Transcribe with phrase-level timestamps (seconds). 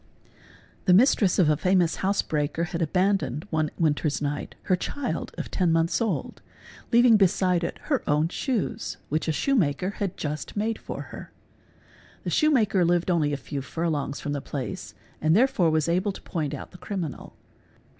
[0.85, 5.31] The mistress of a famous house breaker had abandoned, one winter's y: night, her child
[5.37, 6.41] of ten months old,
[6.91, 11.31] leaving beside it her own shoes which_ a@shoe maker had just made for her.
[12.23, 16.13] The shoe maker lived only a few furlongs from the place and therefore was able
[16.13, 17.35] to point out the criminal.